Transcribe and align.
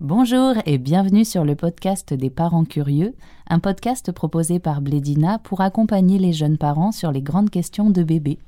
Bonjour 0.00 0.54
et 0.64 0.78
bienvenue 0.78 1.26
sur 1.26 1.44
le 1.44 1.54
podcast 1.54 2.14
des 2.14 2.30
parents 2.30 2.64
curieux, 2.64 3.14
un 3.50 3.58
podcast 3.58 4.12
proposé 4.12 4.58
par 4.58 4.80
Blédina 4.80 5.38
pour 5.40 5.60
accompagner 5.60 6.18
les 6.18 6.32
jeunes 6.32 6.56
parents 6.56 6.90
sur 6.90 7.12
les 7.12 7.20
grandes 7.20 7.50
questions 7.50 7.90
de 7.90 8.02
bébé. 8.02 8.38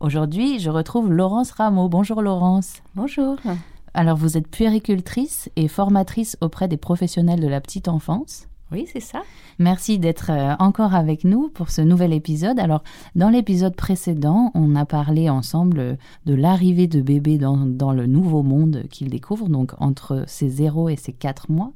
Aujourd'hui, 0.00 0.58
je 0.58 0.68
retrouve 0.68 1.10
Laurence 1.10 1.52
Rameau. 1.52 1.88
Bonjour 1.88 2.20
Laurence. 2.20 2.82
Bonjour. 2.94 3.38
Alors 3.94 4.18
vous 4.18 4.36
êtes 4.36 4.46
puéricultrice 4.46 5.48
et 5.56 5.68
formatrice 5.68 6.36
auprès 6.42 6.68
des 6.68 6.76
professionnels 6.76 7.40
de 7.40 7.48
la 7.48 7.62
petite 7.62 7.88
enfance. 7.88 8.46
Oui, 8.72 8.88
c'est 8.92 9.00
ça. 9.00 9.22
Merci 9.58 9.98
d'être 9.98 10.30
euh, 10.30 10.54
encore 10.58 10.94
avec 10.94 11.24
nous 11.24 11.48
pour 11.48 11.70
ce 11.70 11.82
nouvel 11.82 12.12
épisode. 12.12 12.58
Alors, 12.58 12.82
dans 13.14 13.28
l'épisode 13.28 13.76
précédent, 13.76 14.50
on 14.54 14.74
a 14.74 14.86
parlé 14.86 15.28
ensemble 15.28 15.98
de 16.26 16.34
l'arrivée 16.34 16.86
de 16.86 17.00
bébé 17.00 17.38
dans, 17.38 17.66
dans 17.66 17.92
le 17.92 18.06
nouveau 18.06 18.42
monde 18.42 18.84
qu'il 18.90 19.10
découvre, 19.10 19.48
donc 19.48 19.72
entre 19.78 20.24
ses 20.26 20.48
0 20.48 20.88
et 20.88 20.96
ses 20.96 21.12
4 21.12 21.50
mois. 21.50 21.72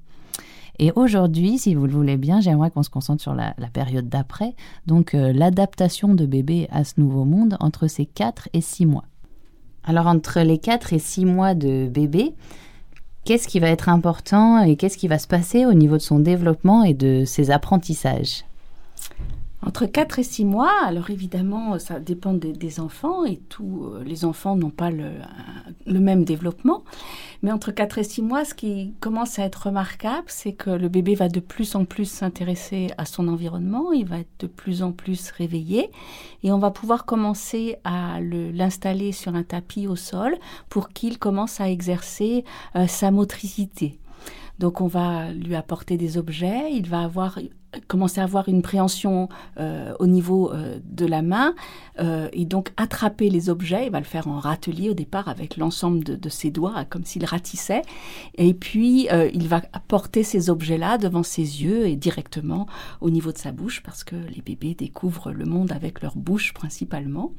Et 0.80 0.92
aujourd'hui, 0.94 1.58
si 1.58 1.74
vous 1.74 1.86
le 1.86 1.92
voulez 1.92 2.16
bien, 2.16 2.40
j'aimerais 2.40 2.70
qu'on 2.70 2.84
se 2.84 2.91
concentre 2.91 3.20
sur 3.20 3.34
la, 3.34 3.55
la 3.58 3.68
période 3.68 4.08
d'après, 4.08 4.55
donc 4.86 5.14
euh, 5.14 5.32
l'adaptation 5.32 6.14
de 6.14 6.24
bébé 6.24 6.68
à 6.70 6.84
ce 6.84 6.94
nouveau 7.00 7.24
monde 7.24 7.56
entre 7.60 7.88
ses 7.88 8.06
4 8.06 8.48
et 8.52 8.60
6 8.60 8.86
mois. 8.86 9.05
Alors, 9.84 10.06
entre 10.06 10.41
les 10.41 10.58
4 10.58 10.92
et 10.92 10.98
6 10.98 11.24
mois 11.24 11.55
de 11.55 11.88
bébé, 11.88 12.34
qu'est-ce 13.24 13.48
qui 13.48 13.60
va 13.60 13.68
être 13.68 13.88
important 13.88 14.62
et 14.62 14.77
qu'est-ce 14.77 14.98
qui 14.98 15.08
va 15.08 15.18
se 15.18 15.27
passer 15.27 15.66
au 15.66 15.74
niveau 15.74 15.96
de 15.96 16.02
son 16.02 16.18
développement 16.18 16.84
et 16.84 16.95
de 16.95 17.24
ses 17.27 17.50
apprentissages? 17.50 18.44
Entre 19.60 19.86
4 19.86 20.20
et 20.20 20.22
6 20.22 20.44
mois, 20.44 20.72
alors 20.84 21.10
évidemment, 21.10 21.80
ça 21.80 21.98
dépend 21.98 22.32
des, 22.32 22.80
enfants 22.80 23.24
et 23.24 23.38
tous 23.38 23.86
euh, 23.86 24.04
les 24.04 24.24
enfants 24.24 24.54
n'ont 24.54 24.70
pas 24.70 24.90
le, 24.90 25.10
le, 25.84 25.98
même 25.98 26.24
développement. 26.24 26.84
Mais 27.42 27.50
entre 27.50 27.72
4 27.72 27.98
et 27.98 28.05
6 28.05 28.22
mois, 28.22 28.44
ce 28.44 28.55
qui 28.55 28.94
commence 29.00 29.41
à 29.41 29.44
être 29.44 29.66
remarquable, 29.66 30.27
c'est 30.28 30.52
que 30.52 30.70
le 30.70 30.88
bébé 30.88 31.16
va 31.16 31.28
de 31.28 31.41
plus 31.41 31.74
en 31.74 31.84
plus 31.84 32.05
s'intéresser 32.05 32.88
à 32.98 33.05
son 33.05 33.27
environnement, 33.27 33.92
il 33.92 34.06
va 34.06 34.20
être 34.20 34.30
de 34.38 34.46
plus 34.46 34.83
en 34.84 34.92
plus 34.92 35.33
réveillé 35.33 35.90
et 36.44 36.52
on 36.52 36.58
va 36.58 36.70
pouvoir 36.70 37.05
commencer 37.05 37.77
à 37.83 38.20
l'installer 38.20 39.11
sur 39.11 39.34
un 39.34 39.42
tapis 39.42 39.88
au 39.88 39.96
sol 39.96 40.36
pour 40.68 40.90
qu'il 40.90 41.18
commence 41.18 41.61
à 41.61 41.68
exercer 41.68 42.44
euh, 42.77 42.86
sa 42.86 43.11
motricité. 43.11 43.98
Donc 44.61 44.80
on 44.80 44.86
va 44.86 45.33
lui 45.33 45.55
apporter 45.55 45.96
des 45.96 46.16
objets, 46.18 46.72
il 46.72 46.88
va 46.88 47.02
avoir 47.02 47.38
commencer 47.86 48.20
à 48.20 48.24
avoir 48.24 48.48
une 48.48 48.62
préhension 48.62 49.28
euh, 49.58 49.94
au 49.98 50.06
niveau 50.06 50.52
euh, 50.52 50.78
de 50.84 51.06
la 51.06 51.22
main 51.22 51.55
euh, 52.00 52.28
et 52.33 52.44
donc 52.44 52.72
attraper 52.77 53.28
les 53.28 53.50
objets. 53.50 53.86
Il 53.86 53.92
va 53.92 53.98
le 53.98 54.06
faire 54.06 54.28
en 54.28 54.38
râtelier 54.38 54.91
au 54.91 54.94
départ 54.94 55.28
avec 55.28 55.56
l'ensemble 55.56 56.02
de, 56.02 56.28
ses 56.28 56.50
doigts, 56.50 56.84
comme 56.89 57.05
s'il 57.05 57.24
ratissait. 57.24 57.83
Et 58.36 58.55
puis 58.55 59.08
il 59.33 59.48
va 59.48 59.61
porter 59.89 60.22
ces 60.22 60.50
objets-là 60.50 60.98
devant 60.98 61.22
ses 61.22 61.62
yeux 61.62 61.86
et 61.86 61.96
directement 61.96 62.66
au 63.00 63.11
niveau 63.11 63.33
de 63.33 63.39
sa 63.39 63.52
bouche 63.52 63.83
parce 63.83 64.05
que 64.05 64.16
les 64.16 64.42
bébés 64.42 64.74
découvrent 64.74 65.33
le 65.33 65.44
monde 65.44 65.72
avec 65.72 66.02
leur 66.02 66.16
bouche 66.16 66.52
principalement. 66.52 67.33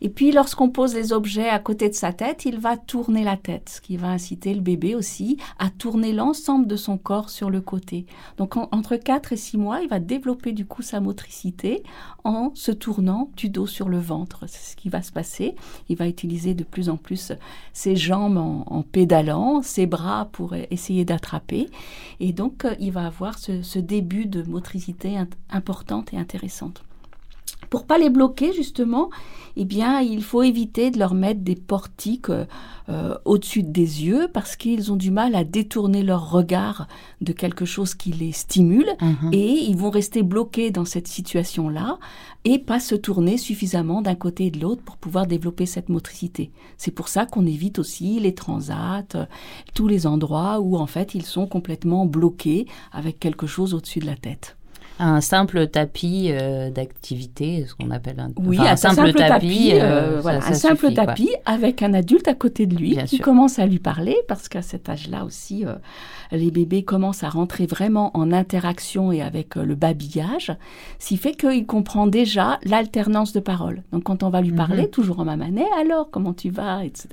Et 0.00 0.08
puis 0.08 0.30
lorsqu'on 0.30 0.70
pose 0.70 0.94
les 0.94 1.12
objets 1.12 1.48
à 1.48 1.58
côté 1.58 1.88
de 1.88 1.94
sa 1.94 2.12
tête, 2.12 2.44
il 2.44 2.58
va 2.58 2.76
tourner 2.76 3.24
la 3.24 3.36
tête, 3.36 3.68
ce 3.68 3.80
qui 3.80 3.96
va 3.96 4.08
inciter 4.08 4.54
le 4.54 4.60
bébé 4.60 4.94
aussi 4.94 5.38
à 5.58 5.70
tourner 5.70 6.12
l'ensemble 6.12 6.66
de 6.66 6.76
son 6.76 6.98
corps 6.98 7.30
sur 7.30 7.50
le 7.50 7.60
côté. 7.60 8.06
Donc 8.36 8.56
en, 8.56 8.68
entre 8.70 8.96
4 8.96 9.32
et 9.32 9.36
6 9.36 9.57
il 9.82 9.88
va 9.88 10.00
développer 10.00 10.52
du 10.52 10.64
coup 10.66 10.82
sa 10.82 11.00
motricité 11.00 11.82
en 12.24 12.52
se 12.54 12.72
tournant 12.72 13.30
du 13.36 13.48
dos 13.48 13.66
sur 13.66 13.88
le 13.88 13.98
ventre. 13.98 14.44
C'est 14.46 14.72
ce 14.72 14.76
qui 14.76 14.88
va 14.88 15.02
se 15.02 15.12
passer. 15.12 15.54
Il 15.88 15.96
va 15.96 16.08
utiliser 16.08 16.54
de 16.54 16.64
plus 16.64 16.88
en 16.88 16.96
plus 16.96 17.32
ses 17.72 17.96
jambes 17.96 18.38
en, 18.38 18.82
pédalant, 18.82 19.62
ses 19.62 19.86
bras 19.86 20.28
pour 20.32 20.54
essayer 20.54 21.04
d'attraper. 21.04 21.68
Et 22.20 22.32
donc, 22.32 22.66
il 22.80 22.92
va 22.92 23.06
avoir 23.06 23.38
ce 23.38 23.78
début 23.78 24.26
de 24.26 24.42
motricité 24.42 25.16
importante 25.50 26.12
et 26.12 26.18
intéressante. 26.18 26.82
Pour 27.70 27.86
pas 27.86 27.98
les 27.98 28.10
bloquer 28.10 28.52
justement, 28.52 29.10
eh 29.60 29.64
bien, 29.64 30.00
il 30.00 30.22
faut 30.22 30.44
éviter 30.44 30.92
de 30.92 31.00
leur 31.00 31.14
mettre 31.14 31.40
des 31.40 31.56
portiques 31.56 32.30
euh, 32.88 33.18
au-dessus 33.24 33.64
des 33.64 34.04
yeux 34.04 34.28
parce 34.32 34.54
qu'ils 34.54 34.92
ont 34.92 34.96
du 34.96 35.10
mal 35.10 35.34
à 35.34 35.42
détourner 35.42 36.04
leur 36.04 36.30
regard 36.30 36.86
de 37.20 37.32
quelque 37.32 37.64
chose 37.64 37.94
qui 37.94 38.12
les 38.12 38.30
stimule 38.30 38.88
mmh. 39.00 39.30
et 39.32 39.64
ils 39.64 39.76
vont 39.76 39.90
rester 39.90 40.22
bloqués 40.22 40.70
dans 40.70 40.84
cette 40.84 41.08
situation-là 41.08 41.98
et 42.44 42.60
pas 42.60 42.78
se 42.78 42.94
tourner 42.94 43.36
suffisamment 43.36 44.00
d'un 44.00 44.14
côté 44.14 44.46
et 44.46 44.50
de 44.52 44.60
l'autre 44.60 44.82
pour 44.82 44.96
pouvoir 44.96 45.26
développer 45.26 45.66
cette 45.66 45.88
motricité. 45.88 46.52
C'est 46.76 46.92
pour 46.92 47.08
ça 47.08 47.26
qu'on 47.26 47.44
évite 47.44 47.80
aussi 47.80 48.20
les 48.20 48.34
transats, 48.34 49.04
euh, 49.16 49.26
tous 49.74 49.88
les 49.88 50.06
endroits 50.06 50.60
où 50.60 50.76
en 50.76 50.86
fait 50.86 51.16
ils 51.16 51.26
sont 51.26 51.48
complètement 51.48 52.06
bloqués 52.06 52.66
avec 52.92 53.18
quelque 53.18 53.48
chose 53.48 53.74
au-dessus 53.74 53.98
de 53.98 54.06
la 54.06 54.16
tête 54.16 54.57
un 54.98 55.20
simple 55.20 55.68
tapis 55.68 56.30
euh, 56.32 56.70
d'activité, 56.70 57.64
ce 57.66 57.74
qu'on 57.74 57.90
appelle 57.90 58.18
un, 58.18 58.30
oui, 58.36 58.58
enfin, 58.58 58.72
un, 58.72 58.76
simple, 58.76 58.96
simple, 58.96 59.12
tapis, 59.12 59.28
tapis 59.28 59.70
euh, 59.74 59.80
euh, 60.16 60.20
voilà, 60.20 60.40
ça, 60.40 60.48
un 60.48 60.54
ça 60.54 60.68
simple 60.68 60.80
suffit, 60.86 60.94
tapis 60.94 61.26
quoi. 61.26 61.54
avec 61.54 61.82
un 61.82 61.94
adulte 61.94 62.26
à 62.28 62.34
côté 62.34 62.66
de 62.66 62.74
lui 62.76 62.94
Bien 62.94 63.04
qui 63.04 63.16
sûr. 63.16 63.24
commence 63.24 63.58
à 63.58 63.66
lui 63.66 63.78
parler 63.78 64.16
parce 64.26 64.48
qu'à 64.48 64.62
cet 64.62 64.88
âge-là 64.88 65.24
aussi, 65.24 65.64
euh, 65.64 65.74
les 66.32 66.50
bébés 66.50 66.82
commencent 66.82 67.22
à 67.22 67.28
rentrer 67.28 67.66
vraiment 67.66 68.10
en 68.16 68.32
interaction 68.32 69.12
et 69.12 69.22
avec 69.22 69.56
euh, 69.56 69.64
le 69.64 69.76
babillage, 69.76 70.52
ce 70.98 71.08
qui 71.08 71.16
fait 71.16 71.34
qu'il 71.34 71.64
comprend 71.66 72.06
déjà 72.06 72.58
l'alternance 72.64 73.32
de 73.32 73.40
paroles. 73.40 73.82
Donc 73.92 74.02
quand 74.04 74.22
on 74.22 74.30
va 74.30 74.40
lui 74.40 74.52
parler, 74.52 74.82
mm 74.82 74.86
-hmm. 74.86 74.90
toujours 74.90 75.20
en 75.20 75.24
mamanet, 75.24 75.66
alors 75.80 76.10
comment 76.10 76.34
tu 76.34 76.50
vas, 76.50 76.84
etc. 76.84 77.08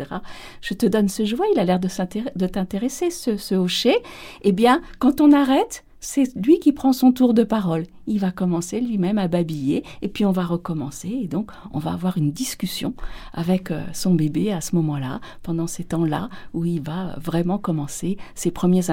Je 0.61 0.73
te 0.73 0.85
donne 0.87 1.07
ce 1.09 1.23
jouet, 1.23 1.47
il 1.53 1.59
a 1.59 1.63
l'air 1.63 1.79
de 1.79 2.47
t'intéresser, 2.47 3.11
ce, 3.11 3.37
ce 3.37 3.55
hocher. 3.55 3.95
Eh 4.41 4.51
bien, 4.51 4.81
quand 4.99 5.21
on 5.21 5.31
arrête, 5.31 5.84
c'est 6.05 6.35
lui 6.35 6.59
qui 6.59 6.71
prend 6.71 6.93
son 6.93 7.11
tour 7.11 7.33
de 7.33 7.43
parole. 7.43 7.85
Il 8.05 8.19
va 8.19 8.31
commencer 8.31 8.79
lui-même 8.79 9.17
à 9.17 9.27
babiller 9.27 9.83
et 10.03 10.07
puis 10.07 10.23
on 10.23 10.31
va 10.31 10.45
recommencer 10.45 11.09
et 11.09 11.27
donc 11.27 11.51
on 11.73 11.79
va 11.79 11.93
avoir 11.93 12.17
une 12.19 12.31
discussion 12.31 12.93
avec 13.33 13.71
euh, 13.71 13.81
son 13.91 14.13
bébé 14.13 14.53
à 14.53 14.61
ce 14.61 14.75
moment-là, 14.75 15.19
pendant 15.41 15.65
ces 15.65 15.83
temps-là 15.83 16.29
où 16.53 16.63
il 16.63 16.79
va 16.79 17.15
vraiment 17.17 17.57
commencer 17.57 18.17
ses 18.35 18.51
premiers 18.51 18.85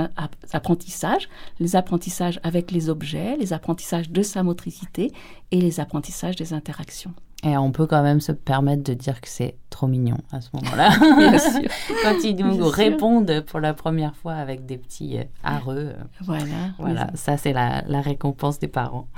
apprentissages, 0.52 1.28
les 1.60 1.76
apprentissages 1.76 2.40
avec 2.42 2.70
les 2.70 2.88
objets, 2.88 3.36
les 3.36 3.52
apprentissages 3.52 4.10
de 4.10 4.22
sa 4.22 4.42
motricité 4.42 5.12
et 5.50 5.60
les 5.60 5.80
apprentissages 5.80 6.36
des 6.36 6.54
interactions. 6.54 7.12
Et 7.44 7.56
on 7.56 7.72
peut 7.72 7.86
quand 7.86 8.02
même 8.02 8.20
se 8.20 8.30
permettre 8.30 8.84
de 8.84 8.94
dire 8.94 9.20
que 9.20 9.28
c'est 9.28 9.56
trop 9.68 9.88
mignon 9.88 10.18
à 10.30 10.40
ce 10.40 10.50
moment-là. 10.54 10.90
Quand 12.02 12.22
ils 12.22 12.36
nous 12.36 12.56
Bien 12.56 12.70
répondent 12.70 13.30
sûr. 13.30 13.44
pour 13.44 13.58
la 13.58 13.74
première 13.74 14.14
fois 14.14 14.34
avec 14.34 14.64
des 14.64 14.78
petits 14.78 15.18
euh, 15.18 15.24
areux. 15.42 15.92
Voilà. 16.20 16.44
Voilà, 16.78 17.08
oui. 17.10 17.18
ça 17.18 17.36
c'est 17.36 17.52
la, 17.52 17.82
la, 17.88 18.00
récompense 18.00 18.60
des 18.60 18.68
parents. 18.68 19.08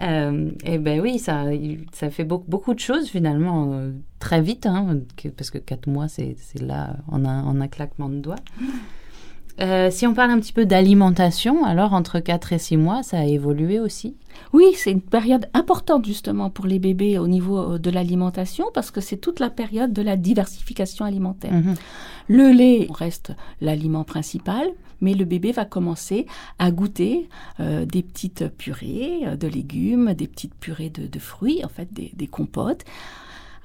Euh, 0.00 0.50
et 0.64 0.78
ben 0.78 1.00
oui, 1.00 1.18
ça, 1.18 1.44
ça 1.92 2.08
fait 2.08 2.24
beaucoup, 2.24 2.48
beaucoup 2.48 2.72
de 2.72 2.80
choses 2.80 3.08
finalement 3.08 3.74
euh, 3.74 3.92
très 4.18 4.40
vite, 4.40 4.64
hein, 4.64 5.00
parce 5.36 5.50
que 5.50 5.58
quatre 5.58 5.86
mois 5.86 6.08
c'est 6.08 6.36
là 6.58 6.96
en 7.08 7.26
un, 7.26 7.44
en 7.44 7.60
un 7.60 7.68
claquement 7.68 8.08
de 8.08 8.18
doigts. 8.18 8.36
Euh, 9.60 9.90
si 9.90 10.06
on 10.06 10.14
parle 10.14 10.30
un 10.30 10.40
petit 10.40 10.52
peu 10.52 10.64
d'alimentation, 10.64 11.64
alors 11.64 11.92
entre 11.92 12.20
4 12.20 12.54
et 12.54 12.58
6 12.58 12.76
mois, 12.76 13.02
ça 13.02 13.18
a 13.18 13.24
évolué 13.24 13.78
aussi? 13.80 14.16
Oui, 14.52 14.64
c'est 14.74 14.90
une 14.90 15.02
période 15.02 15.46
importante 15.52 16.06
justement 16.06 16.48
pour 16.48 16.66
les 16.66 16.78
bébés 16.78 17.18
au 17.18 17.28
niveau 17.28 17.58
euh, 17.58 17.78
de 17.78 17.90
l'alimentation 17.90 18.66
parce 18.72 18.90
que 18.90 19.00
c'est 19.00 19.18
toute 19.18 19.40
la 19.40 19.50
période 19.50 19.92
de 19.92 20.02
la 20.02 20.16
diversification 20.16 21.04
alimentaire. 21.04 21.52
-hmm. 21.52 21.76
Le 22.28 22.50
lait 22.50 22.88
reste 22.90 23.32
l'aliment 23.60 24.04
principal, 24.04 24.66
mais 25.02 25.14
le 25.14 25.24
bébé 25.26 25.52
va 25.52 25.64
commencer 25.66 26.26
à 26.58 26.70
goûter 26.70 27.28
euh, 27.60 27.84
des 27.84 28.02
petites 28.02 28.48
purées 28.56 29.36
de 29.38 29.48
légumes, 29.48 30.14
des 30.14 30.28
petites 30.28 30.54
purées 30.54 30.90
de, 30.90 31.06
de 31.06 31.18
fruits, 31.18 31.62
en 31.64 31.68
fait 31.68 31.92
des, 31.92 32.10
des 32.14 32.26
compotes. 32.26 32.84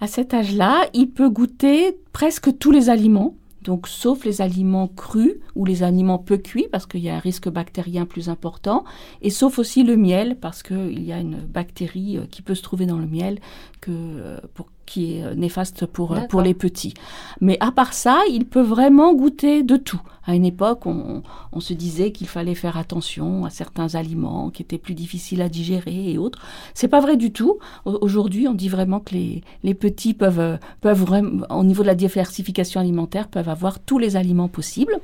À 0.01 0.07
cet 0.07 0.33
âge-là, 0.33 0.75
il 0.93 1.07
peut 1.09 1.29
goûter 1.29 1.97
presque 2.11 2.57
tous 2.59 2.71
les 2.71 2.89
aliments 2.89 3.35
donc 3.67 3.89
sauf 3.89 4.23
les 4.23 4.41
aliments 4.41 4.87
crus 4.87 5.35
ou 5.55 5.65
les 5.65 5.83
aliments 5.83 6.19
peu 6.19 6.37
cuits 6.37 6.67
parce 6.71 6.85
qu'il 6.85 7.01
y 7.01 7.09
a 7.09 7.15
un 7.15 7.19
risque 7.19 7.49
bactérien 7.49 8.05
plus 8.05 8.29
important, 8.29 8.85
et 9.21 9.29
sauf 9.29 9.59
aussi 9.59 9.83
le 9.83 9.97
miel 9.97 10.37
parce 10.39 10.63
qu'il 10.63 11.03
y 11.03 11.11
a 11.11 11.19
une 11.19 11.41
bactérie 11.41 12.17
euh, 12.17 12.25
qui 12.31 12.41
peut 12.41 12.55
se 12.55 12.63
trouver 12.63 12.85
dans 12.85 12.97
le 12.97 13.07
miel 13.07 13.39
que, 13.81 13.91
euh, 13.91 14.39
qui 14.87 15.17
est 15.17 15.35
néfaste 15.35 15.85
pour, 15.85 16.17
pour 16.29 16.41
les 16.41 16.55
petits. 16.55 16.95
Mais 17.41 17.57
à 17.59 17.71
part 17.71 17.93
ça, 17.93 18.21
il 18.31 18.45
peut 18.45 18.61
vraiment 18.61 19.13
goûter 19.13 19.61
de 19.61 19.75
tout. 19.75 20.01
À 20.25 20.35
une 20.35 20.45
époque, 20.45 20.85
on, 20.85 21.21
on 21.53 21.59
se 21.59 21.73
disait 21.73 22.11
qu'il 22.11 22.27
fallait 22.27 22.55
faire 22.55 22.75
attention 22.77 23.45
à 23.45 23.49
certains 23.49 23.95
aliments 23.95 24.49
qui 24.49 24.63
étaient 24.63 24.77
plus 24.77 24.95
difficiles 24.95 25.41
à 25.41 25.49
digérer 25.49 26.11
et 26.11 26.17
autres. 26.17 26.39
C'est 26.73 26.87
pas 26.87 26.99
vrai 26.99 27.15
du 27.15 27.31
tout. 27.31 27.59
Aujourd'hui, 27.85 28.47
on 28.47 28.53
dit 28.53 28.69
vraiment 28.69 28.99
que 28.99 29.13
les, 29.13 29.43
les 29.63 29.73
petits 29.73 30.13
peuvent, 30.13 30.57
peuvent 30.81 31.03
vraiment, 31.03 31.45
au 31.49 31.63
niveau 31.63 31.83
de 31.83 31.87
la 31.87 31.95
diversification 31.95 32.81
alimentaire, 32.81 33.27
peuvent 33.27 33.49
avoir 33.49 33.79
tous 33.79 33.99
les 33.99 34.15
aliments 34.15 34.49
possibles. 34.49 34.99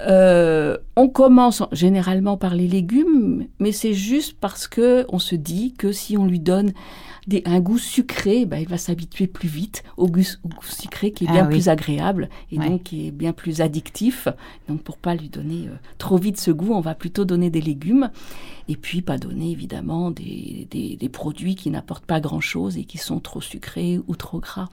Euh, 0.00 0.78
on 0.96 1.08
commence 1.08 1.62
généralement 1.70 2.36
par 2.36 2.54
les 2.54 2.66
légumes, 2.66 3.46
mais 3.58 3.72
c'est 3.72 3.92
juste 3.92 4.36
parce 4.40 4.66
que 4.66 5.04
on 5.10 5.18
se 5.18 5.34
dit 5.34 5.74
que 5.74 5.92
si 5.92 6.16
on 6.16 6.24
lui 6.24 6.40
donne 6.40 6.72
un 7.46 7.60
goût 7.60 7.78
sucré, 7.78 8.46
ben, 8.46 8.58
il 8.58 8.68
va 8.68 8.78
s'habituer 8.78 9.26
plus 9.26 9.48
vite 9.48 9.84
au 9.96 10.08
goût, 10.08 10.22
sucré 10.62 11.12
qui 11.12 11.24
est 11.24 11.28
Ah 11.30 11.32
bien 11.34 11.44
oui. 11.46 11.50
plus 11.50 11.68
agréable 11.68 12.28
et 12.50 12.58
Ouais. 12.58 12.68
donc 12.68 12.82
qui 12.82 13.06
est 13.06 13.10
bien 13.10 13.32
plus 13.32 13.60
addictif. 13.60 14.26
Donc 14.68 14.82
pour 14.82 14.96
pas 14.98 15.14
lui 15.14 15.28
donner 15.28 15.68
euh, 15.68 15.76
trop 15.98 16.16
vite 16.18 16.40
ce 16.40 16.50
goût, 16.50 16.72
on 16.72 16.80
va 16.80 16.94
plutôt 16.94 17.24
donner 17.24 17.48
des 17.50 17.60
légumes 17.60 18.10
et 18.68 18.76
puis 18.76 19.02
pas 19.02 19.18
donner 19.18 19.50
évidemment 19.50 20.10
des, 20.10 20.66
des- 20.70 20.96
des 20.96 21.08
produits 21.08 21.54
qui 21.54 21.70
n'apportent 21.70 22.06
pas 22.06 22.20
grand-chose 22.20 22.76
et 22.76 22.84
qui 22.84 22.98
sont 22.98 23.20
trop 23.20 23.40
sucrés 23.40 24.00
ou 24.08 24.16
trop 24.16 24.40
gras. 24.40 24.68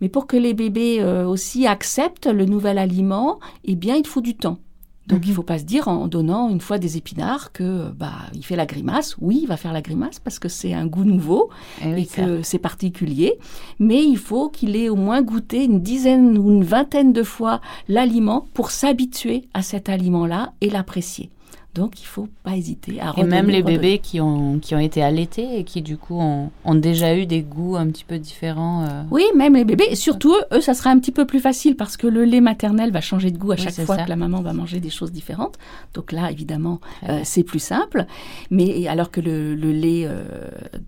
Mais 0.00 0.08
pour 0.08 0.26
que 0.26 0.36
les 0.36 0.54
bébés 0.54 1.00
euh, 1.00 1.24
aussi 1.26 1.66
acceptent 1.68 2.26
le 2.26 2.46
nouvel 2.46 2.78
aliment, 2.78 3.38
eh 3.64 3.76
bien 3.76 3.94
il 3.96 4.06
faut 4.06 4.20
du 4.20 4.34
temps. 4.34 4.58
Donc 5.06 5.18
Mhm. 5.18 5.24
il 5.26 5.30
ne 5.30 5.34
faut 5.34 5.42
pas 5.42 5.58
se 5.58 5.64
dire 5.64 5.86
en 5.88 6.06
donnant 6.08 6.48
une 6.48 6.60
fois 6.62 6.78
des 6.78 6.96
épinards 6.96 7.52
que 7.52 7.90
bah 7.90 8.12
il 8.34 8.42
fait 8.44 8.56
la 8.56 8.64
grimace. 8.64 9.16
Oui, 9.20 9.40
il 9.42 9.46
va 9.48 9.56
faire 9.58 9.72
la 9.74 9.82
grimace 9.82 10.18
parce 10.18 10.38
que 10.38 10.48
c'est 10.48 10.72
un 10.72 10.86
goût 10.86 11.04
nouveau 11.04 11.50
Eh 11.84 12.00
et 12.02 12.06
que 12.06 12.42
c'est 12.42 12.58
particulier. 12.58 13.38
Mais 13.78 14.02
il 14.02 14.16
faut 14.16 14.48
qu'il 14.48 14.76
ait 14.76 14.88
au 14.88 14.96
moins 14.96 15.20
goûté 15.20 15.64
une 15.64 15.80
dizaine 15.82 16.38
ou 16.38 16.48
une 16.50 16.64
vingtaine 16.64 17.12
de 17.12 17.22
fois 17.22 17.60
l'aliment 17.88 18.46
pour 18.54 18.70
s'habituer 18.70 19.46
à 19.52 19.60
cet 19.62 19.88
aliment-là 19.90 20.52
et 20.62 20.70
l'apprécier. 20.70 21.30
Donc 21.74 22.00
il 22.00 22.04
faut 22.06 22.28
pas 22.44 22.56
hésiter 22.56 23.00
à 23.00 23.12
Et 23.16 23.24
même 23.24 23.48
les 23.48 23.58
redonner. 23.58 23.78
bébés 23.78 23.98
qui 23.98 24.20
ont, 24.20 24.60
qui 24.60 24.74
ont 24.76 24.78
été 24.78 25.02
allaités 25.02 25.58
et 25.58 25.64
qui 25.64 25.82
du 25.82 25.96
coup 25.96 26.14
ont, 26.18 26.50
ont 26.64 26.74
déjà 26.76 27.16
eu 27.16 27.26
des 27.26 27.42
goûts 27.42 27.74
un 27.76 27.88
petit 27.88 28.04
peu 28.04 28.18
différents. 28.18 28.84
euh, 28.84 29.02
Oui, 29.10 29.24
même 29.34 29.54
les 29.56 29.64
bébés. 29.64 29.86
Et 29.90 29.96
surtout, 29.96 30.32
eux, 30.34 30.56
eux, 30.58 30.60
ça 30.60 30.74
sera 30.74 30.90
un 30.90 30.98
petit 31.00 31.10
peu 31.10 31.24
plus 31.26 31.40
facile 31.40 31.74
parce 31.76 31.96
que 31.96 32.06
le 32.06 32.24
lait 32.24 32.40
maternel 32.40 32.92
va 32.92 33.00
changer 33.00 33.30
de 33.32 33.38
goût 33.38 33.50
à 33.52 33.56
Oui, 33.56 33.62
chaque 33.62 33.74
fois 33.86 33.96
ça. 33.96 34.04
que 34.04 34.08
la 34.08 34.14
maman 34.16 34.40
va 34.40 34.52
manger 34.52 34.78
des 34.78 34.90
choses 34.90 35.10
différentes. 35.10 35.56
Donc 35.94 36.12
là, 36.12 36.30
évidemment, 36.30 36.80
euh, 37.08 37.20
c'est 37.24 37.42
plus 37.42 37.58
simple. 37.58 38.06
Mais 38.50 38.86
alors 38.86 39.10
que 39.10 39.20
le, 39.20 39.54
le 39.56 39.72
lait 39.72 40.04
euh, 40.06 40.24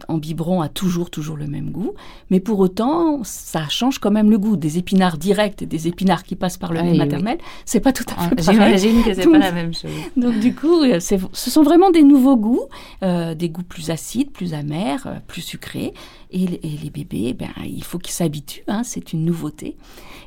en 0.07 0.19
biberon 0.19 0.61
a 0.61 0.69
toujours, 0.69 1.11
toujours 1.11 1.37
le 1.37 1.49
même 1.49 1.71
goût. 1.71 1.95
Mais 2.31 2.39
pour 2.39 2.61
autant, 2.61 3.21
ça 3.25 3.69
change 3.69 3.99
quand 3.99 4.13
même 4.13 4.31
le 4.31 4.39
goût. 4.39 4.57
Des 4.57 4.79
épinards 4.79 5.19
directs 5.19 5.63
et 5.63 5.67
des 5.67 5.89
épinards 5.89 6.23
qui 6.23 6.37
passent 6.37 6.59
par 6.59 6.73
le 6.73 6.79
Oui, 6.79 6.87
lait 6.87 6.93
oui. 6.93 6.99
maternel, 6.99 7.39
c'est 7.65 7.81
pas 7.81 7.93
tout 7.93 8.05
à 8.11 8.15
Ah, 8.19 8.29
fait 8.29 8.37
pareil. 8.37 8.79
J'imagine 8.79 9.03
que 9.03 9.15
c'est 9.15 9.29
pas 9.29 9.39
la 9.39 9.51
même 9.53 9.75
chose. 9.75 9.91
Donc 10.17 10.39
du 10.39 10.55
coup, 10.55 10.76
euh, 10.83 11.01
ce 11.01 11.51
sont 11.51 11.63
vraiment 11.63 11.91
des 11.91 12.03
nouveaux 12.03 12.37
goûts, 12.37 12.67
euh, 13.03 13.35
des 13.35 13.49
goûts 13.49 13.63
plus 13.63 13.91
acides, 13.91 14.31
plus 14.31 14.55
amers, 14.55 15.07
euh, 15.07 15.15
plus 15.27 15.43
sucrés. 15.43 15.93
Et, 16.31 16.47
les- 16.47 16.61
et 16.63 16.79
les 16.83 16.91
bébés, 16.91 17.33
ben, 17.35 17.49
il 17.65 17.85
faut 17.85 17.99
qu'ils 17.99 18.13
s'habituent, 18.15 18.65
hein, 18.69 18.83
c'est 18.85 19.13
une 19.13 19.25
nouveauté. 19.25 19.77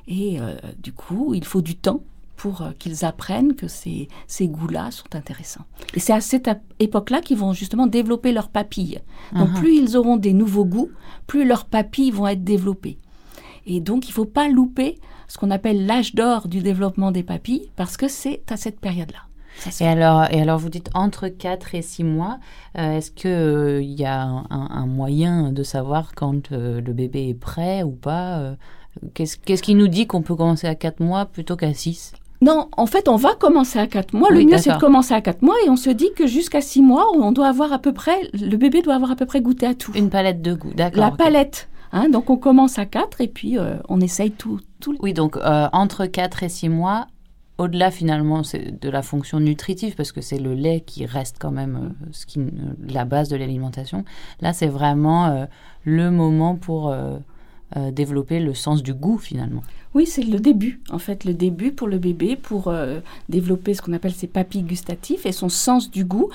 Et 0.07 0.39
euh, 0.39 0.55
du 0.81 0.91
coup, 0.93 1.33
il 1.33 1.43
faut 1.45 1.61
du 1.61 1.75
temps 1.75 2.01
pour 2.35 2.63
qu'ils 2.79 3.03
apprennent 3.03 3.53
que 3.53 3.67
ces, 3.67 4.07
ces 4.27 4.47
goûts-là 4.47 4.91
sont 4.91 5.13
intéressants. 5.13 5.65
Et 5.93 5.99
c'est 5.99 6.13
à 6.13 6.21
cette 6.21 6.49
époque-là 6.79 7.19
qu'ils 7.19 7.35
vont 7.37 7.51
justement 7.51 7.85
développer 7.85 8.31
leurs 8.31 8.47
papilles. 8.47 8.99
Donc 9.33 9.49
Mhm. 9.49 9.55
plus 9.59 9.75
ils 9.75 9.97
auront 9.97 10.15
des 10.15 10.31
nouveaux 10.31 10.63
goûts, 10.63 10.89
plus 11.27 11.43
leurs 11.45 11.65
papilles 11.65 12.11
vont 12.11 12.27
être 12.27 12.45
développées. 12.45 12.97
Et 13.65 13.81
donc 13.81 14.05
il 14.07 14.11
ne 14.11 14.13
faut 14.13 14.23
pas 14.25 14.47
louper 14.47 14.97
ce 15.27 15.37
qu'on 15.37 15.51
appelle 15.51 15.85
l'âge 15.85 16.15
d'or 16.15 16.47
du 16.47 16.61
développement 16.61 17.11
des 17.11 17.23
papilles, 17.23 17.69
parce 17.75 17.97
que 17.97 18.07
c'est 18.07 18.41
à 18.49 18.55
cette 18.57 18.79
période-là. 18.79 19.19
Et 19.81 19.87
alors, 19.87 20.25
et 20.31 20.41
alors, 20.41 20.59
vous 20.59 20.69
dites 20.69 20.89
entre 20.93 21.27
4 21.27 21.75
et 21.75 21.81
6 21.81 22.03
mois, 22.03 22.39
euh, 22.77 22.97
est-ce 22.97 23.11
qu'il 23.11 23.99
y 23.99 24.05
a 24.05 24.23
un, 24.23 24.45
un 24.49 24.85
moyen 24.85 25.51
de 25.51 25.63
savoir 25.63 26.13
quand 26.15 26.51
euh, 26.51 26.81
le 26.81 26.93
bébé 26.93 27.29
est 27.29 27.39
prêt 27.39 27.83
ou 27.83 27.91
pas 27.91 28.39
euh, 28.39 28.55
Qu'est-ce 29.13 29.37
qu'est-ce 29.37 29.63
qui 29.63 29.75
nous 29.75 29.87
dit 29.87 30.07
qu'on 30.07 30.21
peut 30.21 30.35
commencer 30.35 30.67
à 30.67 30.75
4 30.75 30.99
mois 30.99 31.25
plutôt 31.25 31.55
qu'à 31.55 31.73
6 31.73 32.13
Non, 32.41 32.67
en 32.75 32.85
fait, 32.85 33.07
on 33.07 33.15
va 33.15 33.35
commencer 33.35 33.79
à 33.79 33.87
4 33.87 34.13
mois. 34.13 34.29
Oui, 34.31 34.43
le 34.43 34.51
mieux, 34.51 34.57
c'est 34.57 34.73
de 34.73 34.79
commencer 34.79 35.13
à 35.13 35.21
4 35.21 35.41
mois 35.41 35.55
et 35.65 35.69
on 35.69 35.75
se 35.75 35.89
dit 35.89 36.09
que 36.15 36.27
jusqu'à 36.27 36.61
6 36.61 36.81
mois, 36.81 37.07
on 37.15 37.31
doit 37.31 37.47
avoir 37.47 37.71
à 37.71 37.79
peu 37.79 37.93
près, 37.93 38.29
le 38.33 38.57
bébé 38.57 38.81
doit 38.81 38.95
avoir 38.95 39.11
à 39.11 39.15
peu 39.15 39.25
près 39.25 39.41
goûté 39.41 39.65
à 39.65 39.73
tout. 39.73 39.91
Une 39.93 40.09
palette 40.09 40.41
de 40.41 40.53
goût, 40.53 40.73
d'accord. 40.75 41.01
La 41.01 41.09
ok. 41.09 41.17
palette. 41.17 41.69
Hein, 41.91 42.09
donc 42.09 42.29
on 42.29 42.37
commence 42.37 42.77
à 42.77 42.85
4 42.85 43.21
et 43.21 43.27
puis 43.27 43.57
euh, 43.57 43.75
on 43.89 43.99
essaye 43.99 44.31
tout. 44.31 44.59
tout 44.79 44.95
Oui, 45.01 45.13
donc 45.13 45.37
euh, 45.37 45.67
entre 45.73 46.05
4 46.05 46.43
et 46.43 46.49
6 46.49 46.69
mois, 46.69 47.07
au-delà 47.59 47.91
finalement 47.91 48.41
de 48.41 48.89
la 48.89 49.01
fonction 49.03 49.39
nutritive, 49.39 49.93
parce 49.95 50.11
que 50.11 50.21
c'est 50.21 50.39
le 50.39 50.53
lait 50.53 50.79
qui 50.79 51.05
reste 51.05 51.35
quand 51.39 51.51
même 51.51 51.93
euh, 52.37 52.49
la 52.87 53.05
base 53.05 53.27
de 53.29 53.35
l'alimentation, 53.35 54.05
là 54.41 54.53
c'est 54.53 54.67
vraiment 54.67 55.25
euh, 55.25 55.45
le 55.83 56.09
moment 56.09 56.55
pour 56.55 56.89
euh, 56.89 57.19
développer 57.91 58.39
le 58.39 58.53
sens 58.53 58.81
du 58.81 58.93
goût 58.93 59.17
finalement. 59.17 59.61
Oui, 59.93 60.05
c'est 60.05 60.23
le 60.23 60.39
début, 60.39 60.81
en 60.89 60.99
fait, 60.99 61.25
le 61.25 61.33
début 61.33 61.71
pour 61.71 61.87
le 61.87 61.97
bébé, 61.97 62.35
pour 62.35 62.71
développer 63.27 63.73
ce 63.73 63.81
qu'on 63.81 63.93
appelle 63.93 64.13
ses 64.13 64.27
papilles 64.27 64.63
gustatifs 64.63 65.25
et 65.25 65.31
son 65.31 65.49
sens 65.49 65.89
du 65.89 66.05
goût, 66.05 66.29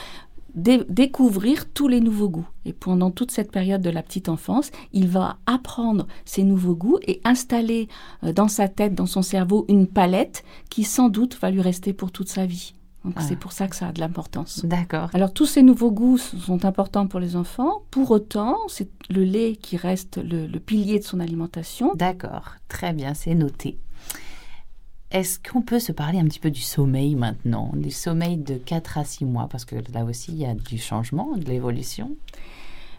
dé- 0.55 0.85
découvrir 0.89 1.71
tous 1.73 1.89
les 1.89 2.01
nouveaux 2.01 2.29
goûts. 2.29 2.47
Et 2.65 2.73
pendant 2.73 3.11
toute 3.11 3.31
cette 3.31 3.51
période 3.53 3.83
de 3.83 3.91
la 3.91 4.03
petite 4.03 4.29
enfance, 4.29 4.71
il 4.93 5.09
va 5.09 5.37
apprendre 5.47 6.07
ces 6.25 6.45
nouveaux 6.45 6.75
goûts 6.75 6.99
et 7.07 7.21
installer 7.25 7.89
euh, 8.23 8.33
dans 8.33 8.49
sa 8.49 8.69
tête, 8.69 8.95
dans 8.95 9.07
son 9.07 9.23
cerveau, 9.23 9.65
une 9.69 9.87
palette 9.87 10.45
qui 10.71 10.85
sans 10.85 11.09
doute 11.09 11.39
va 11.41 11.51
lui 11.51 11.61
rester 11.61 11.93
pour 11.93 12.11
toute 12.13 12.29
sa 12.29 12.47
vie. 12.47 12.75
Donc 13.05 13.15
Ah. 13.19 13.21
c'est 13.21 13.37
pour 13.37 13.53
ça 13.53 13.69
que 13.69 13.77
ça 13.77 13.89
a 13.89 13.93
de 13.93 14.01
l'importance. 14.01 14.65
D'accord. 14.65 15.11
Alors 15.13 15.35
tous 15.35 15.45
ces 15.45 15.63
nouveaux 15.63 15.91
goûts 15.91 16.17
sont 16.17 16.65
importants 16.65 17.07
pour 17.07 17.21
les 17.21 17.37
enfants. 17.37 17.83
Pour 17.91 18.11
autant, 18.11 18.57
c'est 18.69 18.89
le 19.11 19.25
lait 19.25 19.57
qui 19.57 19.77
reste 19.77 20.17
le, 20.17 20.47
le 20.47 20.59
pilier 20.59 21.01
de 21.01 21.05
son 21.05 21.21
alimentation. 21.21 21.93
D'accord, 21.97 22.53
très 22.69 22.95
bien, 22.95 23.13
c'est 23.13 23.35
noté. 23.35 23.79
Est-ce 25.15 25.39
qu'on 25.39 25.63
peut 25.63 25.79
se 25.79 25.93
parler 25.93 26.19
un 26.19 26.25
petit 26.25 26.41
peu 26.41 26.51
du 26.51 26.61
sommeil 26.61 27.15
maintenant, 27.15 27.71
du 27.75 27.91
sommeil 27.91 28.37
de 28.37 28.55
4 28.57 28.99
à 28.99 29.05
6 29.05 29.25
mois, 29.25 29.49
parce 29.51 29.65
que 29.65 29.77
là 29.95 30.05
aussi 30.05 30.33
il 30.33 30.39
y 30.39 30.45
a 30.45 30.55
du 30.55 30.77
changement, 30.77 31.37
de 31.37 31.45
l'évolution. 31.45 32.11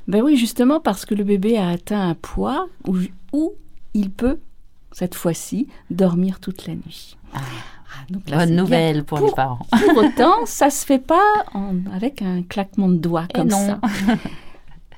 Ben 0.08 0.22
oui, 0.24 0.38
justement 0.38 0.80
parce 0.80 1.06
que 1.06 1.14
le 1.14 1.24
bébé 1.24 1.58
a 1.58 1.68
atteint 1.70 2.10
un 2.10 2.14
poids 2.16 2.68
où, 2.88 2.96
où 3.34 3.52
il 3.94 4.10
peut, 4.12 4.40
cette 4.92 5.14
fois-ci, 5.16 5.68
dormir 5.92 6.40
toute 6.40 6.66
la 6.68 6.76
nuit. 6.76 7.18
Ah, 7.34 7.40
Ah, 7.42 8.06
donc 8.14 8.30
là, 8.30 8.38
bonne 8.46 8.56
nouvelle 8.56 9.04
pour, 9.04 9.20
les 9.20 9.32
parents. 9.34 9.66
Pour 9.72 9.98
autant, 10.04 10.46
ça 10.46 10.70
se 10.70 10.86
fait 10.86 11.00
pas 11.00 11.22
en- 11.54 11.76
avec 11.94 12.22
un 12.22 12.44
claquement 12.44 12.88
de 12.90 12.96
doigts 12.98 13.26
Et 13.30 13.34
comme 13.40 13.50
non. 13.50 13.58
ça. 13.68 13.80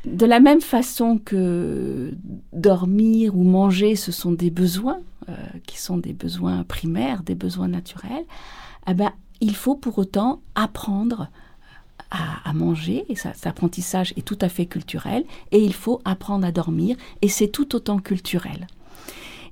De 0.06 0.25
la 0.25 0.40
même 0.40 0.62
façon 0.62 1.18
que 1.24 2.14
dormir 2.54 3.36
ou 3.36 3.44
manger, 3.44 3.96
ce 3.98 4.12
sont 4.14 4.31
des 4.31 4.50
besoins 4.52 5.00
euh, 5.29 5.35
qui 5.65 5.77
sont 5.77 5.97
des 5.97 6.13
besoins 6.13 6.63
primaires, 6.63 7.24
des 7.24 7.35
besoins 7.35 7.68
naturels, 7.68 8.25
eh 8.89 8.94
ben, 8.94 9.12
il 9.41 9.56
faut 9.56 9.75
pour 9.75 9.97
autant 9.97 10.41
apprendre 10.56 11.29
à, 12.09 12.53
manger, 12.53 13.06
et 13.09 13.15
cet 13.15 13.45
apprentissage 13.45 14.13
est 14.15 14.25
tout 14.25 14.38
à 14.39 14.47
fait 14.47 14.65
culturel, 14.65 15.25
et 15.51 15.59
il 15.59 15.74
faut 15.74 16.00
apprendre 16.06 16.45
à 16.45 16.51
dormir, 16.51 16.95
et 17.21 17.27
c'est 17.27 17.50
tout 17.50 17.75
autant 17.75 18.00
culturel. 18.00 18.68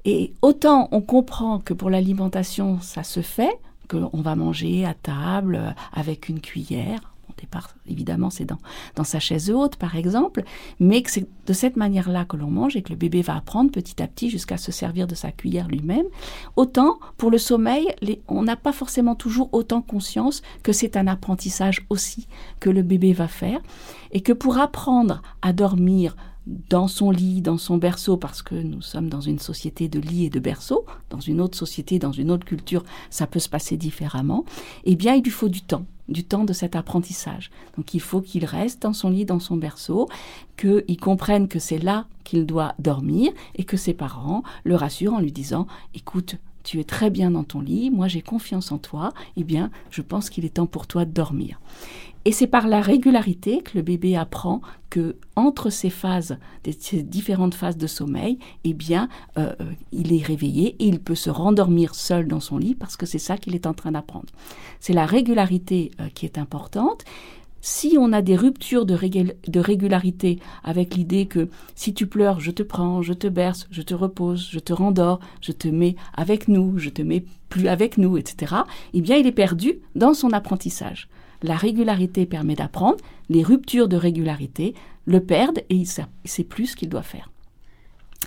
Et 0.05 0.33
autant 0.41 0.87
on 0.91 1.01
comprend 1.01 1.59
que 1.59 1.73
pour 1.73 1.89
l'alimentation, 1.89 2.79
ça 2.79 3.03
se 3.03 3.21
fait, 3.21 3.59
qu'on 3.89 4.21
va 4.21 4.35
manger 4.35 4.85
à 4.85 4.93
table 4.93 5.55
euh, 5.55 5.71
avec 5.93 6.29
une 6.29 6.39
cuillère. 6.39 7.14
Évidemment, 7.87 8.29
c'est 8.29 8.45
dans, 8.45 8.57
dans 8.95 9.03
sa 9.03 9.19
chaise 9.19 9.51
haute, 9.51 9.75
par 9.75 9.95
exemple, 9.95 10.43
mais 10.79 11.01
que 11.01 11.11
c'est 11.11 11.27
de 11.45 11.53
cette 11.53 11.75
manière-là 11.75 12.25
que 12.25 12.37
l'on 12.37 12.49
mange 12.49 12.75
et 12.75 12.81
que 12.81 12.89
le 12.89 12.95
bébé 12.95 13.21
va 13.21 13.35
apprendre 13.35 13.71
petit 13.71 14.01
à 14.01 14.07
petit 14.07 14.29
jusqu'à 14.29 14.57
se 14.57 14.71
servir 14.71 15.07
de 15.07 15.15
sa 15.15 15.31
cuillère 15.31 15.67
lui-même. 15.67 16.05
Autant, 16.55 16.99
pour 17.17 17.31
le 17.31 17.37
sommeil, 17.37 17.87
on 18.27 18.43
n'a 18.43 18.55
pas 18.55 18.73
forcément 18.73 19.15
toujours 19.15 19.49
autant 19.51 19.81
conscience 19.81 20.41
que 20.63 20.71
c'est 20.71 20.97
un 20.97 21.07
apprentissage 21.07 21.85
aussi 21.89 22.27
que 22.59 22.69
le 22.69 22.81
bébé 22.81 23.13
va 23.13 23.27
faire 23.27 23.59
et 24.11 24.21
que 24.21 24.33
pour 24.33 24.57
apprendre 24.57 25.21
à 25.41 25.53
dormir 25.53 26.15
dans 26.69 26.87
son 26.87 27.11
lit, 27.11 27.41
dans 27.41 27.57
son 27.57 27.77
berceau, 27.77 28.17
parce 28.17 28.41
que 28.41 28.55
nous 28.55 28.81
sommes 28.81 29.09
dans 29.09 29.21
une 29.21 29.39
société 29.39 29.87
de 29.89 29.99
lit 29.99 30.25
et 30.25 30.29
de 30.29 30.39
berceau, 30.39 30.85
dans 31.09 31.19
une 31.19 31.41
autre 31.41 31.57
société, 31.57 31.97
dans 31.99 32.11
une 32.11 32.29
autre 32.29 32.45
culture, 32.45 32.83
ça 33.09 33.27
peut 33.27 33.39
se 33.39 33.49
passer 33.49 33.77
différemment, 33.77 34.45
eh 34.83 34.95
bien, 34.95 35.15
il 35.15 35.23
lui 35.23 35.31
faut 35.31 35.49
du 35.49 35.61
temps, 35.61 35.85
du 36.09 36.23
temps 36.23 36.43
de 36.43 36.53
cet 36.53 36.75
apprentissage. 36.75 37.51
Donc, 37.77 37.93
il 37.93 38.01
faut 38.01 38.21
qu'il 38.21 38.45
reste 38.45 38.81
dans 38.81 38.93
son 38.93 39.09
lit, 39.09 39.25
dans 39.25 39.39
son 39.39 39.57
berceau, 39.57 40.07
qu'il 40.57 40.97
comprenne 40.99 41.47
que 41.47 41.59
c'est 41.59 41.79
là 41.79 42.05
qu'il 42.23 42.45
doit 42.45 42.73
dormir 42.79 43.31
et 43.55 43.63
que 43.63 43.77
ses 43.77 43.93
parents 43.93 44.43
le 44.63 44.75
rassurent 44.75 45.13
en 45.13 45.19
lui 45.19 45.31
disant, 45.31 45.67
écoute, 45.93 46.37
tu 46.63 46.79
es 46.79 46.83
très 46.83 47.09
bien 47.09 47.31
dans 47.31 47.43
ton 47.43 47.61
lit, 47.61 47.91
moi 47.91 48.07
j'ai 48.07 48.21
confiance 48.21 48.71
en 48.71 48.79
toi, 48.79 49.13
eh 49.37 49.43
bien, 49.43 49.69
je 49.91 50.01
pense 50.01 50.29
qu'il 50.29 50.45
est 50.45 50.55
temps 50.55 50.65
pour 50.65 50.87
toi 50.87 51.05
de 51.05 51.11
dormir. 51.11 51.59
Et 52.27 52.31
c'est 52.31 52.47
par 52.47 52.67
la 52.67 52.81
régularité 52.81 53.61
que 53.61 53.77
le 53.77 53.83
bébé 53.83 54.15
apprend 54.15 54.61
que 54.89 55.15
entre 55.35 55.69
ces 55.69 55.91
phases, 55.91 56.39
ces 56.79 57.03
différentes 57.03 57.53
phases 57.53 57.77
de 57.77 57.85
sommeil, 57.85 58.39
eh 58.63 58.73
bien, 58.73 59.09
euh, 59.37 59.53
euh, 59.61 59.71
il 59.91 60.11
est 60.11 60.25
réveillé 60.25 60.75
et 60.79 60.87
il 60.87 60.99
peut 60.99 61.13
se 61.13 61.29
rendormir 61.29 61.93
seul 61.93 62.27
dans 62.27 62.39
son 62.39 62.57
lit 62.57 62.73
parce 62.73 62.97
que 62.97 63.05
c'est 63.05 63.19
ça 63.19 63.37
qu'il 63.37 63.53
est 63.53 63.67
en 63.67 63.75
train 63.75 63.91
d'apprendre. 63.91 64.25
C'est 64.79 64.93
la 64.93 65.05
régularité 65.05 65.91
euh, 65.99 66.07
qui 66.15 66.25
est 66.25 66.39
importante. 66.39 67.03
Si 67.61 67.95
on 67.99 68.11
a 68.11 68.23
des 68.23 68.35
ruptures 68.35 68.85
de 68.85 69.59
régularité 69.59 70.39
avec 70.63 70.95
l'idée 70.95 71.25
que 71.25 71.49
si 71.73 71.93
tu 71.93 72.05
pleures, 72.05 72.39
je 72.39 72.51
te 72.51 72.61
prends, 72.61 73.01
je 73.01 73.13
te 73.13 73.27
berce, 73.27 73.67
je 73.71 73.81
te 73.81 73.95
repose, 73.95 74.47
je 74.51 74.59
te 74.59 74.71
rendors, 74.71 75.19
je 75.41 75.51
te 75.51 75.67
mets 75.67 75.95
avec 76.13 76.47
nous, 76.47 76.77
je 76.77 76.89
te 76.89 77.01
mets 77.01 77.23
plus 77.49 77.67
avec 77.67 77.97
nous, 77.97 78.17
etc., 78.17 78.55
eh 78.93 79.01
bien, 79.01 79.15
il 79.15 79.25
est 79.25 79.31
perdu 79.31 79.79
dans 79.95 80.13
son 80.13 80.31
apprentissage. 80.31 81.07
La 81.45 81.55
régularité 81.55 82.25
permet 82.25 82.55
d'apprendre. 82.55 82.97
Les 83.29 83.43
ruptures 83.43 83.87
de 83.87 83.97
régularité 83.97 84.73
le 85.05 85.19
perdent 85.19 85.59
et 85.69 85.75
il 85.75 85.85
sait 85.87 86.43
plus 86.43 86.67
ce 86.67 86.75
qu'il 86.75 86.89
doit 86.89 87.03
faire. 87.03 87.29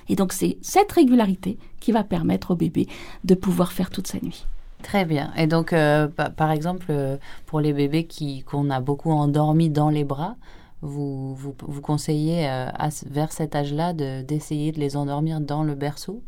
Et 0.08 0.14
donc 0.14 0.32
c'est 0.32 0.56
cette 0.62 0.92
régularité 0.92 1.58
qui 1.80 1.90
va 1.90 2.04
permettre 2.04 2.52
au 2.52 2.56
bébé 2.56 2.86
de 3.24 3.34
pouvoir 3.34 3.72
faire 3.72 3.90
toute 3.90 4.06
sa 4.06 4.18
nuit. 4.20 4.46
Très 4.82 5.04
bien. 5.04 5.32
Et 5.36 5.48
donc, 5.48 5.72
euh, 5.72 6.06
par 6.06 6.52
exemple, 6.52 6.86
euh, 6.90 7.16
pour 7.46 7.58
les 7.60 7.72
bébés 7.72 8.04
qui 8.04 8.44
qu'on 8.44 8.70
a 8.70 8.80
beaucoup 8.80 9.10
endormis 9.10 9.70
dans 9.70 9.90
les 9.90 10.04
bras, 10.04 10.36
vous, 10.82 11.34
vous, 11.34 11.52
vous 11.60 11.80
conseillez 11.80 12.48
euh, 12.48 12.68
à, 12.72 12.88
vers 13.10 13.32
cet 13.32 13.56
âge-là 13.56 13.92
d'essayer 13.92 14.70
de 14.70 14.78
les 14.78 14.96
endormir 14.96 15.40
dans 15.40 15.64
le 15.64 15.74
berceau? 15.74 16.22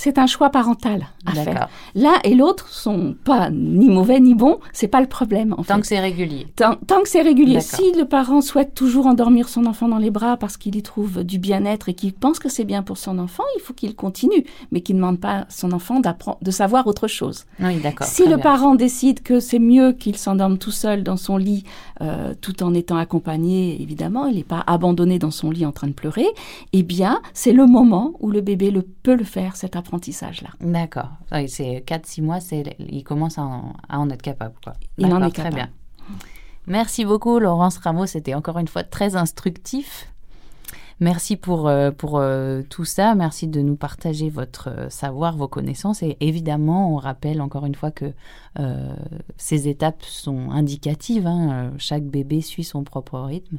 C'est 0.00 0.16
un 0.16 0.26
choix 0.26 0.48
parental 0.48 1.08
à 1.26 1.34
faire. 1.34 1.68
L'un 1.94 2.14
et 2.24 2.34
l'autre 2.34 2.68
sont 2.70 3.14
pas 3.22 3.50
ni 3.50 3.90
mauvais 3.90 4.18
ni 4.18 4.34
bons, 4.34 4.58
c'est 4.72 4.88
pas 4.88 5.02
le 5.02 5.06
problème. 5.06 5.54
En 5.58 5.62
tant 5.62 5.78
que 5.78 5.86
c'est 5.86 6.00
régulier. 6.00 6.46
Tant, 6.56 6.76
que 7.02 7.08
c'est 7.08 7.20
régulier. 7.20 7.60
Si 7.60 7.92
le 7.92 8.06
parent 8.06 8.40
souhaite 8.40 8.72
toujours 8.72 9.06
endormir 9.06 9.50
son 9.50 9.66
enfant 9.66 9.88
dans 9.88 9.98
les 9.98 10.10
bras 10.10 10.38
parce 10.38 10.56
qu'il 10.56 10.74
y 10.74 10.82
trouve 10.82 11.22
du 11.22 11.38
bien-être 11.38 11.90
et 11.90 11.94
qu'il 11.94 12.14
pense 12.14 12.38
que 12.38 12.48
c'est 12.48 12.64
bien 12.64 12.82
pour 12.82 12.96
son 12.96 13.18
enfant, 13.18 13.42
il 13.58 13.60
faut 13.60 13.74
qu'il 13.74 13.94
continue, 13.94 14.46
mais 14.72 14.80
qu'il 14.80 14.96
ne 14.96 15.02
demande 15.02 15.20
pas 15.20 15.40
à 15.40 15.46
son 15.50 15.70
enfant 15.72 16.00
de 16.00 16.50
savoir 16.50 16.86
autre 16.86 17.06
chose. 17.06 17.44
Oui, 17.58 17.76
d'accord. 17.80 18.06
Si 18.06 18.26
le 18.26 18.38
parent 18.38 18.76
décide 18.76 19.22
que 19.22 19.38
c'est 19.38 19.58
mieux 19.58 19.92
qu'il 19.92 20.16
s'endorme 20.16 20.56
tout 20.56 20.70
seul 20.70 21.02
dans 21.02 21.18
son 21.18 21.36
lit, 21.36 21.64
euh, 22.00 22.32
tout 22.40 22.62
en 22.62 22.72
étant 22.72 22.96
accompagné, 22.96 23.76
évidemment, 23.82 24.24
il 24.24 24.36
n'est 24.36 24.44
pas 24.44 24.64
abandonné 24.66 25.18
dans 25.18 25.30
son 25.30 25.50
lit 25.50 25.66
en 25.66 25.72
train 25.72 25.88
de 25.88 25.92
pleurer, 25.92 26.26
eh 26.72 26.82
bien, 26.82 27.20
c'est 27.34 27.52
le 27.52 27.66
moment 27.66 28.14
où 28.20 28.30
le 28.30 28.40
bébé 28.40 28.70
le, 28.70 28.80
peut 28.80 29.14
le 29.14 29.24
faire, 29.24 29.56
cet 29.56 29.76
apprentissage 29.76 29.89
apprentissage-là. 29.90 30.50
D'accord. 30.60 31.10
C'est 31.48 31.84
4-6 31.86 32.22
mois, 32.22 32.40
c'est, 32.40 32.76
il 32.78 33.02
commence 33.02 33.38
à 33.38 33.42
en, 33.42 34.10
être 34.10 34.22
capable. 34.22 34.54
Quoi. 34.62 34.74
Il 34.98 35.12
en 35.12 35.22
est 35.22 35.32
capable. 35.32 35.32
Très 35.32 35.50
bien. 35.50 35.70
Merci 36.66 37.04
beaucoup, 37.04 37.38
Laurence 37.38 37.78
Rameau. 37.78 38.06
C'était 38.06 38.34
encore 38.34 38.58
une 38.58 38.68
fois 38.68 38.84
très 38.84 39.16
instructif. 39.16 40.06
Merci 41.00 41.36
pour, 41.36 41.66
euh, 41.66 41.90
pour 41.90 42.18
euh, 42.18 42.60
tout 42.68 42.84
ça. 42.84 43.14
Merci 43.14 43.48
de 43.48 43.62
nous 43.62 43.74
partager 43.74 44.28
votre 44.28 44.68
euh, 44.68 44.90
savoir, 44.90 45.36
vos 45.36 45.48
connaissances. 45.48 46.02
Et 46.02 46.18
évidemment, 46.20 46.94
on 46.94 46.96
rappelle 46.96 47.40
encore 47.40 47.64
une 47.64 47.74
fois 47.74 47.90
que 47.90 48.12
ces 49.36 49.68
étapes 49.68 50.02
sont 50.02 50.50
indicatives. 50.50 51.26
Hein. 51.26 51.72
Chaque 51.78 52.04
bébé 52.04 52.42
suit 52.42 52.64
son 52.64 52.84
propre 52.84 53.18
rythme 53.20 53.58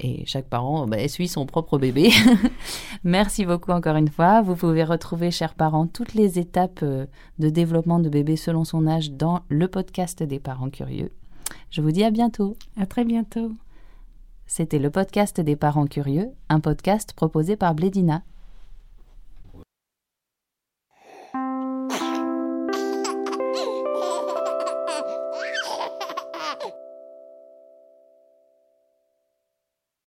et 0.00 0.24
chaque 0.26 0.48
parent 0.48 0.86
bah, 0.86 1.08
suit 1.08 1.28
son 1.28 1.46
propre 1.46 1.78
bébé. 1.78 2.10
Merci 3.04 3.44
beaucoup 3.44 3.72
encore 3.72 3.96
une 3.96 4.08
fois. 4.08 4.42
Vous 4.42 4.54
pouvez 4.54 4.84
retrouver, 4.84 5.30
chers 5.30 5.54
parents, 5.54 5.86
toutes 5.86 6.14
les 6.14 6.38
étapes 6.38 6.80
euh, 6.82 7.06
de 7.38 7.48
développement 7.48 7.98
de 7.98 8.08
bébé 8.08 8.36
selon 8.36 8.64
son 8.64 8.86
âge 8.86 9.10
dans 9.12 9.40
le 9.48 9.68
podcast 9.68 10.22
des 10.22 10.38
parents 10.38 10.70
curieux. 10.70 11.10
Je 11.70 11.80
vous 11.80 11.90
dis 11.90 12.04
à 12.04 12.10
bientôt. 12.10 12.56
À 12.76 12.86
très 12.86 13.04
bientôt. 13.04 13.52
C'était 14.46 14.78
le 14.78 14.90
podcast 14.90 15.40
des 15.40 15.56
parents 15.56 15.86
curieux, 15.86 16.30
un 16.48 16.60
podcast 16.60 17.12
proposé 17.12 17.56
par 17.56 17.74
Blédina. 17.74 18.22